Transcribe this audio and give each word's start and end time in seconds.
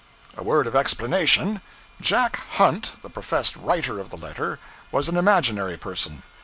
A 0.35 0.41
word 0.41 0.65
of 0.65 0.75
explanation. 0.75 1.61
'Jack 2.01 2.37
Hunt,' 2.53 2.93
the 3.03 3.09
professed 3.11 3.55
writer 3.55 3.99
of 3.99 4.09
the 4.09 4.17
letter, 4.17 4.57
was 4.91 5.07
an 5.07 5.15
imaginary 5.15 5.77
person. 5.77 6.23